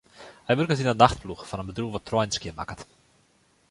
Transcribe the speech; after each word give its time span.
Hy 0.45 0.53
wurket 0.55 0.81
yn 0.83 0.91
'e 0.91 0.95
nachtploech 0.97 1.45
fan 1.47 1.61
in 1.61 1.69
bedriuw 1.69 1.93
dat 1.93 2.05
treinen 2.07 2.37
skjinmakket. 2.37 2.81